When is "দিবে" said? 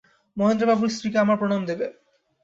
1.65-1.85